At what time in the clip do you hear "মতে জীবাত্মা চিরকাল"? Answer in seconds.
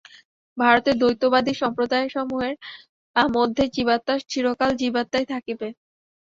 3.15-4.71